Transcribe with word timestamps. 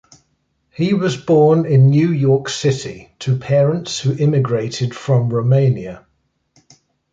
He 0.71 0.95
was 0.95 1.15
born 1.15 1.67
in 1.67 1.91
New 1.91 2.09
York 2.11 2.49
City 2.49 3.11
to 3.19 3.37
parents 3.37 3.99
who 3.99 4.15
immigrated 4.17 4.95
from 4.95 5.29
Romania. 5.29 6.07